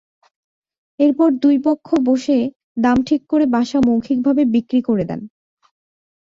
এরপর 0.99 1.29
দুই 1.43 1.57
পক্ষ 1.65 1.87
বসে 2.05 2.37
দাম 2.77 2.97
ঠিক 3.07 3.21
করে 3.27 3.45
বাসা 3.47 3.79
মৌখিকভাবে 3.87 4.43
বিক্রি 4.53 4.79
করে 4.81 5.03
দেন। 5.03 5.21